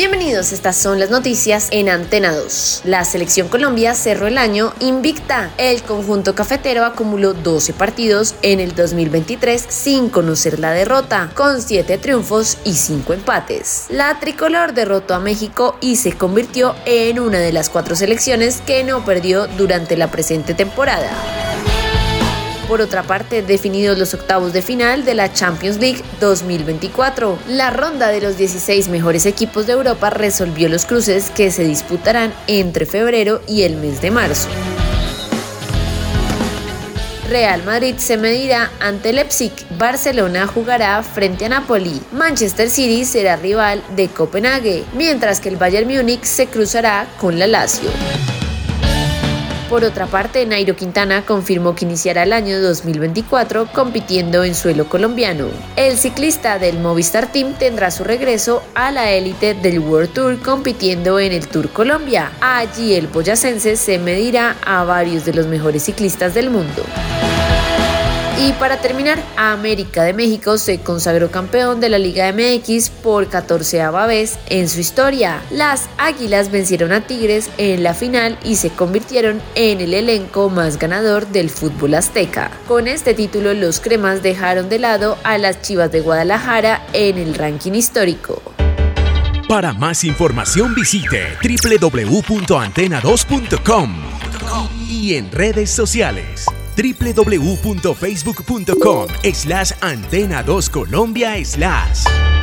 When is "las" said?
0.98-1.10, 17.52-17.68, 75.50-75.90, 85.36-85.60